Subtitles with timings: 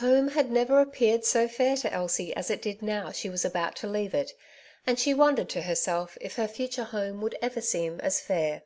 [0.00, 3.76] Home had never appeared so fair to Elsie as it did now she was about
[3.76, 4.32] to leave it,
[4.86, 8.62] and she wondered to herself if her future home would ever seem as fair.